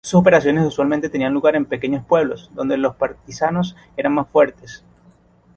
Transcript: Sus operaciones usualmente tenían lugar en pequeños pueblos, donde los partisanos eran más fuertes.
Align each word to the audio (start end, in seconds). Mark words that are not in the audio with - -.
Sus 0.03 0.15
operaciones 0.15 0.65
usualmente 0.65 1.09
tenían 1.11 1.31
lugar 1.35 1.55
en 1.55 1.65
pequeños 1.67 2.03
pueblos, 2.03 2.49
donde 2.55 2.75
los 2.75 2.95
partisanos 2.95 3.75
eran 3.95 4.15
más 4.15 4.27
fuertes. 4.29 4.83